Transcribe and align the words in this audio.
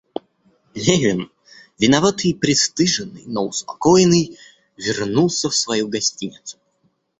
Левин, 0.73 1.29
виноватый 1.77 2.31
и 2.31 2.33
пристыженный, 2.33 3.21
но 3.27 3.45
успокоенный, 3.45 4.35
вернулся 4.75 5.47
в 5.47 5.55
свою 5.55 5.89
гостиницу. 5.89 6.57